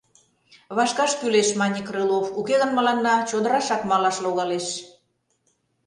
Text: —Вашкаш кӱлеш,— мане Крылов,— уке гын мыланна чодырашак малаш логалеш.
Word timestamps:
—Вашкаш 0.77 1.11
кӱлеш,— 1.19 1.49
мане 1.59 1.81
Крылов,— 1.87 2.25
уке 2.39 2.55
гын 2.61 2.71
мыланна 2.77 3.15
чодырашак 3.29 3.81
малаш 3.89 4.17
логалеш. 4.25 4.67